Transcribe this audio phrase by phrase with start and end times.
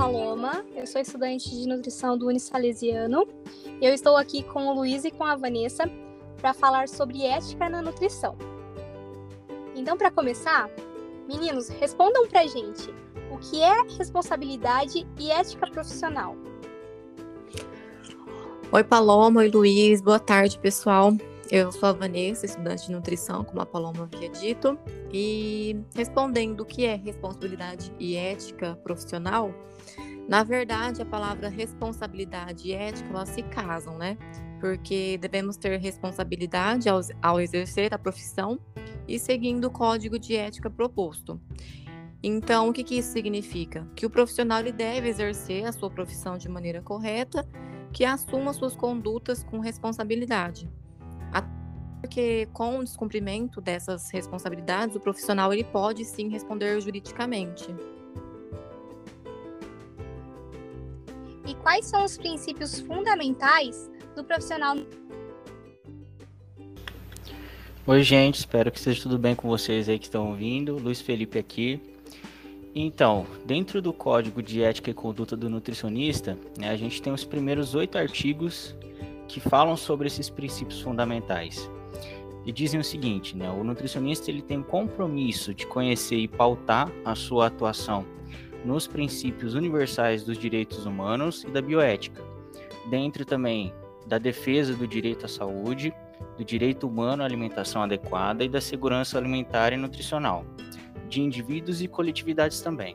[0.00, 3.28] Paloma, eu sou estudante de nutrição do Unisalesiano
[3.82, 5.84] eu estou aqui com o Luiz e com a Vanessa
[6.38, 8.34] para falar sobre ética na nutrição.
[9.76, 10.70] Então, para começar,
[11.28, 12.88] meninos, respondam para gente
[13.30, 16.34] o que é responsabilidade e ética profissional.
[18.72, 21.12] Oi, Paloma, oi, Luiz, boa tarde, pessoal.
[21.50, 24.78] Eu sou a Vanessa, estudante de nutrição, como a Paloma havia dito,
[25.12, 29.52] e respondendo o que é responsabilidade e ética profissional,
[30.28, 34.16] na verdade, a palavra responsabilidade e ética elas se casam, né?
[34.60, 38.60] Porque devemos ter responsabilidade ao, ao exercer a profissão
[39.08, 41.40] e seguindo o código de ética proposto.
[42.22, 43.84] Então, o que, que isso significa?
[43.96, 47.44] Que o profissional ele deve exercer a sua profissão de maneira correta,
[47.92, 50.70] que assuma suas condutas com responsabilidade
[52.00, 57.68] porque com o descumprimento dessas responsabilidades, o profissional ele pode sim responder juridicamente.
[61.46, 64.76] E quais são os princípios fundamentais do profissional?
[67.86, 70.78] Oi, gente, espero que esteja tudo bem com vocês aí que estão ouvindo.
[70.78, 71.80] Luiz Felipe aqui.
[72.74, 77.24] Então, dentro do Código de Ética e Conduta do Nutricionista, né, a gente tem os
[77.24, 78.76] primeiros oito artigos
[79.26, 81.68] que falam sobre esses princípios fundamentais
[82.44, 83.50] e dizem o seguinte, né?
[83.50, 88.04] O nutricionista ele tem compromisso de conhecer e pautar a sua atuação
[88.64, 92.22] nos princípios universais dos direitos humanos e da bioética,
[92.88, 93.72] dentro também
[94.06, 95.92] da defesa do direito à saúde,
[96.36, 100.44] do direito humano à alimentação adequada e da segurança alimentar e nutricional,
[101.08, 102.94] de indivíduos e coletividades também.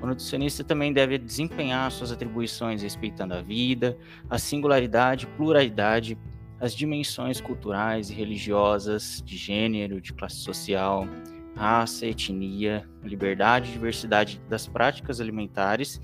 [0.00, 3.96] O nutricionista também deve desempenhar suas atribuições respeitando a vida,
[4.28, 6.18] a singularidade, pluralidade,
[6.62, 11.08] as dimensões culturais e religiosas, de gênero, de classe social,
[11.56, 16.00] raça, etnia, liberdade e diversidade das práticas alimentares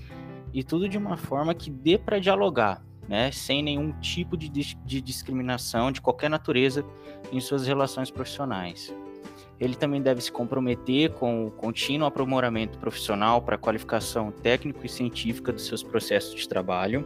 [0.53, 4.99] e tudo de uma forma que dê para dialogar, né, sem nenhum tipo de, de
[4.99, 6.83] discriminação de qualquer natureza
[7.31, 8.93] em suas relações profissionais.
[9.61, 14.89] Ele também deve se comprometer com o contínuo aprimoramento profissional para a qualificação técnico e
[14.89, 17.05] científica dos seus processos de trabalho.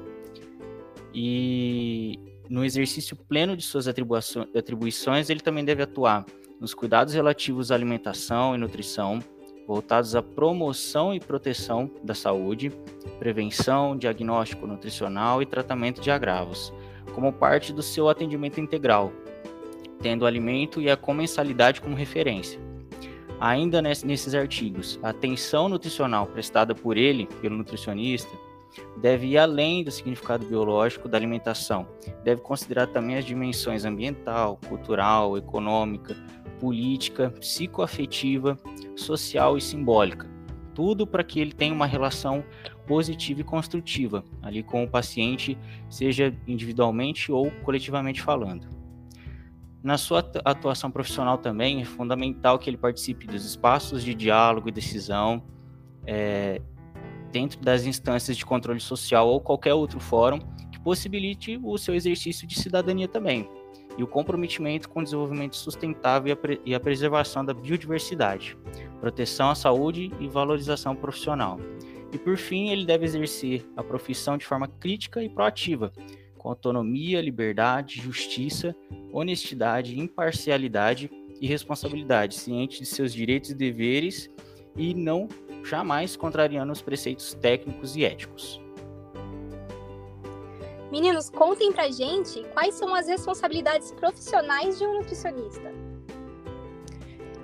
[1.14, 2.20] E
[2.50, 6.26] no exercício pleno de suas atribuições, ele também deve atuar
[6.60, 9.20] nos cuidados relativos à alimentação e nutrição,
[9.68, 12.72] voltados à promoção e proteção da saúde,
[13.20, 16.74] prevenção, diagnóstico nutricional e tratamento de agravos,
[17.14, 19.12] como parte do seu atendimento integral,
[20.02, 22.60] tendo o alimento e a comensalidade como referência.
[23.40, 28.32] Ainda nesses artigos, a atenção nutricional prestada por ele, pelo nutricionista,
[28.98, 31.88] deve ir além do significado biológico da alimentação.
[32.24, 36.16] Deve considerar também as dimensões ambiental, cultural, econômica,
[36.60, 38.58] política, psicoafetiva,
[38.96, 40.32] social e simbólica.
[40.74, 42.44] Tudo para que ele tenha uma relação
[42.88, 45.58] positiva e construtiva ali com o paciente,
[45.90, 48.68] seja individualmente ou coletivamente falando.
[49.84, 54.72] Na sua atuação profissional também é fundamental que ele participe dos espaços de diálogo e
[54.72, 55.44] decisão,
[56.06, 56.62] é,
[57.34, 60.40] dentro das instâncias de controle social ou qualquer outro fórum
[60.72, 63.50] que possibilite o seu exercício de cidadania também,
[63.98, 68.56] e o comprometimento com o desenvolvimento sustentável e a, pre a preservação da biodiversidade,
[69.02, 71.60] proteção à saúde e valorização profissional.
[72.12, 75.92] E por fim, ele deve exercer a profissão de forma crítica e proativa,
[76.38, 78.76] com autonomia, liberdade, justiça,
[79.12, 81.10] honestidade, imparcialidade
[81.42, 84.30] e responsabilidade, ciente de seus direitos e deveres
[84.76, 85.28] e não
[85.64, 88.62] jamais contrariando os preceitos técnicos e éticos.
[90.92, 95.74] Meninos, contem pra gente quais são as responsabilidades profissionais de um nutricionista.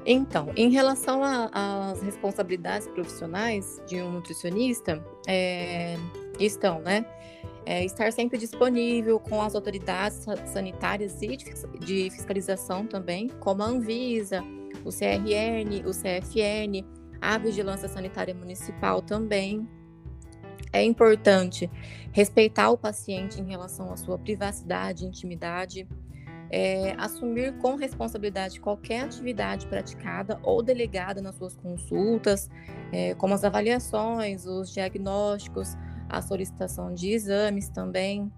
[0.05, 5.97] Então, em relação às responsabilidades profissionais de um nutricionista, é,
[6.39, 7.05] estão, né?
[7.65, 11.37] É, estar sempre disponível com as autoridades sanitárias e
[11.79, 14.43] de fiscalização também, como a Anvisa,
[14.85, 16.83] o CRN, o CFN,
[17.21, 19.67] a vigilância sanitária municipal também.
[20.71, 21.69] É importante
[22.11, 25.87] respeitar o paciente em relação à sua privacidade intimidade,
[26.51, 32.49] é, assumir com responsabilidade qualquer atividade praticada ou delegada nas suas consultas,
[32.91, 35.75] é, como as avaliações, os diagnósticos,
[36.07, 38.31] a solicitação de exames também.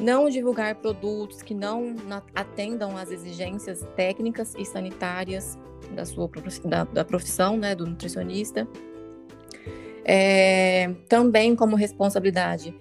[0.00, 1.96] Não divulgar produtos que não
[2.34, 5.58] atendam às exigências técnicas e sanitárias
[5.94, 6.30] da sua
[6.64, 8.66] da, da profissão, né, do nutricionista.
[10.04, 12.74] É, também como responsabilidade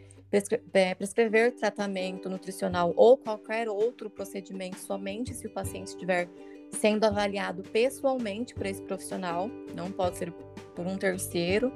[0.74, 6.28] é, prescrever tratamento nutricional ou qualquer outro procedimento somente se o paciente estiver
[6.72, 10.34] sendo avaliado pessoalmente por esse profissional, não pode ser
[10.76, 11.72] por um terceiro.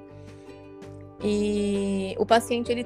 [1.23, 2.85] E o paciente, ele,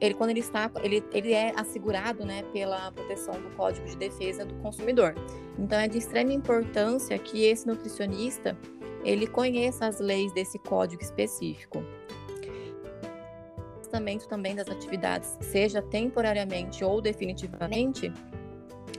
[0.00, 4.44] ele quando ele está, ele, ele é assegurado, né, pela proteção do Código de Defesa
[4.44, 5.14] do Consumidor.
[5.58, 8.56] Então, é de extrema importância que esse nutricionista,
[9.04, 11.82] ele conheça as leis desse código específico.
[14.28, 18.12] Também das atividades, seja temporariamente ou definitivamente,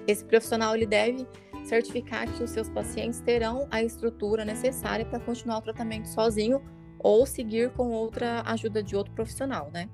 [0.07, 1.27] esse profissional ele deve
[1.65, 6.63] certificar que os seus pacientes terão a estrutura necessária para continuar o tratamento sozinho
[6.97, 9.87] ou seguir com outra ajuda de outro profissional, né?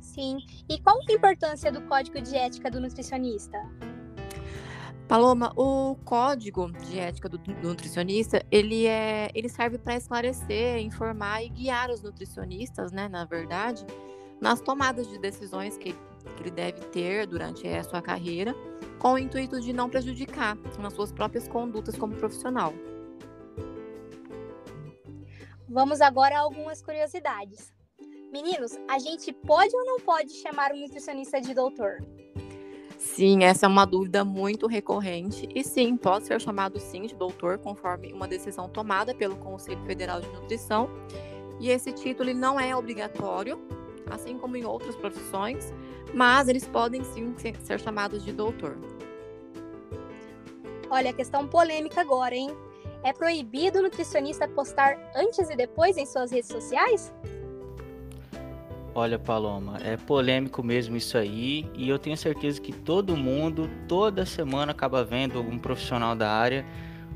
[0.00, 0.38] Sim.
[0.68, 3.58] E qual a importância do código de ética do nutricionista?
[5.08, 11.48] Paloma, o código de ética do nutricionista, ele é, ele serve para esclarecer, informar e
[11.48, 13.84] guiar os nutricionistas, né, na verdade,
[14.40, 18.54] nas tomadas de decisões que, que ele deve ter durante a sua carreira,
[18.98, 22.72] com o intuito de não prejudicar nas suas próprias condutas como profissional.
[25.68, 27.72] Vamos agora a algumas curiosidades.
[28.32, 31.98] Meninos, a gente pode ou não pode chamar um nutricionista de doutor?
[33.02, 35.46] Sim, essa é uma dúvida muito recorrente.
[35.54, 40.20] E sim, pode ser chamado sim de doutor, conforme uma decisão tomada pelo Conselho Federal
[40.20, 40.88] de Nutrição.
[41.60, 43.60] E esse título não é obrigatório,
[44.08, 45.74] assim como em outras profissões,
[46.14, 48.78] mas eles podem sim ser chamados de doutor.
[50.88, 52.56] Olha, questão polêmica agora, hein?
[53.02, 57.12] É proibido o nutricionista postar antes e depois em suas redes sociais?
[58.94, 64.26] Olha, Paloma, é polêmico mesmo isso aí, e eu tenho certeza que todo mundo, toda
[64.26, 66.62] semana, acaba vendo algum profissional da área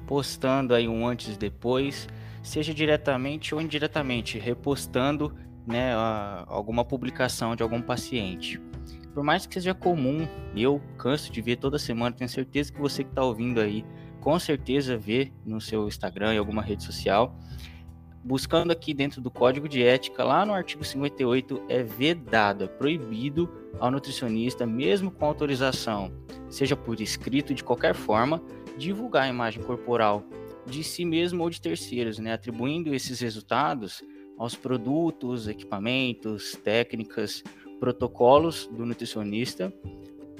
[0.06, 2.08] postando aí um antes e depois,
[2.42, 5.34] seja diretamente ou indiretamente, repostando
[5.66, 5.92] né,
[6.46, 8.58] alguma publicação de algum paciente.
[9.12, 13.04] Por mais que seja comum, eu canso de ver toda semana, tenho certeza que você
[13.04, 13.84] que está ouvindo aí
[14.20, 17.36] com certeza vê no seu Instagram e alguma rede social.
[18.26, 23.48] Buscando aqui dentro do código de ética, lá no artigo 58, é vedado, é proibido
[23.78, 26.10] ao nutricionista, mesmo com autorização,
[26.50, 28.42] seja por escrito de qualquer forma,
[28.76, 30.24] divulgar a imagem corporal
[30.66, 32.32] de si mesmo ou de terceiros, né?
[32.32, 34.02] atribuindo esses resultados
[34.36, 37.44] aos produtos, equipamentos, técnicas,
[37.78, 39.72] protocolos do nutricionista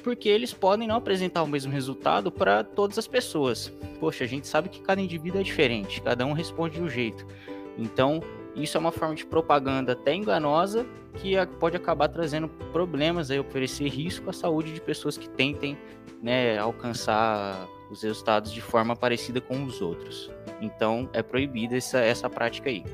[0.03, 3.73] porque eles podem não apresentar o mesmo resultado para todas as pessoas.
[3.99, 7.27] Poxa, a gente sabe que cada indivíduo é diferente, cada um responde de um jeito.
[7.77, 8.21] Então,
[8.55, 13.89] isso é uma forma de propaganda até enganosa que pode acabar trazendo problemas, aí, oferecer
[13.89, 15.77] risco à saúde de pessoas que tentem
[16.23, 20.31] né, alcançar os resultados de forma parecida com os outros.
[20.61, 22.85] Então, é proibida essa, essa prática aí.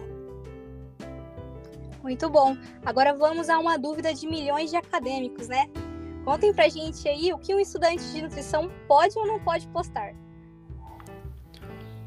[2.02, 2.56] Muito bom.
[2.85, 5.70] Agora vamos a uma dúvida de milhões de acadêmicos, né?
[6.25, 10.12] Contem pra gente aí o que um estudante de nutrição pode ou não pode postar.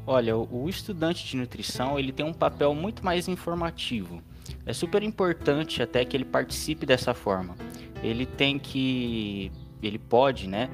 [0.06, 4.22] Olha, o estudante de nutrição ele tem um papel muito mais informativo.
[4.64, 7.56] É super importante até que ele participe dessa forma.
[8.02, 9.50] Ele tem que,
[9.82, 10.70] ele pode, né,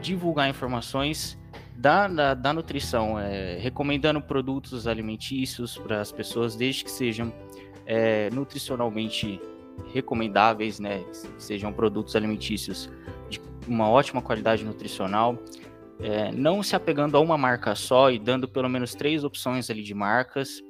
[0.00, 1.36] divulgar informações
[1.76, 7.32] da, da, da nutrição, é, recomendando produtos alimentícios para as pessoas, desde que sejam
[7.86, 9.40] é, nutricionalmente
[9.92, 11.02] recomendáveis, né?
[11.38, 12.90] Sejam produtos alimentícios
[13.28, 15.38] de uma ótima qualidade nutricional.
[16.02, 19.82] É, não se apegando a uma marca só e dando pelo menos três opções ali
[19.82, 20.62] de marcas.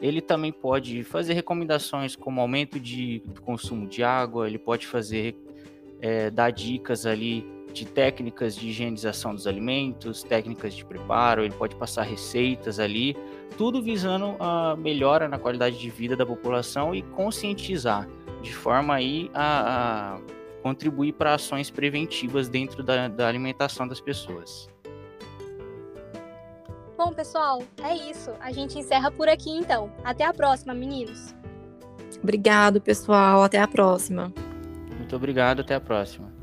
[0.00, 5.36] Ele também pode fazer recomendações como aumento de consumo de água, ele pode fazer,
[6.00, 11.76] é, dar dicas ali de técnicas de higienização dos alimentos, técnicas de preparo, ele pode
[11.76, 13.14] passar receitas ali,
[13.58, 18.08] tudo visando a melhora na qualidade de vida da população e conscientizar
[18.40, 20.20] de forma aí a, a
[20.62, 24.68] contribuir para ações preventivas dentro da, da alimentação das pessoas.
[27.06, 28.32] Bom, pessoal, é isso.
[28.40, 29.92] A gente encerra por aqui então.
[30.02, 31.36] Até a próxima, meninos.
[32.20, 33.44] Obrigado, pessoal.
[33.44, 34.32] Até a próxima.
[34.98, 35.60] Muito obrigado.
[35.60, 36.35] Até a próxima.